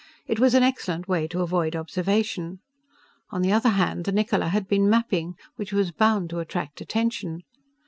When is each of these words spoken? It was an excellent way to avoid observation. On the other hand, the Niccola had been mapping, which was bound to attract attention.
It 0.25 0.39
was 0.39 0.55
an 0.55 0.63
excellent 0.63 1.07
way 1.07 1.27
to 1.27 1.41
avoid 1.41 1.75
observation. 1.75 2.59
On 3.29 3.43
the 3.43 3.51
other 3.51 3.69
hand, 3.69 4.05
the 4.05 4.11
Niccola 4.11 4.47
had 4.47 4.67
been 4.67 4.89
mapping, 4.89 5.35
which 5.57 5.71
was 5.73 5.91
bound 5.91 6.31
to 6.31 6.39
attract 6.39 6.81
attention. 6.81 7.43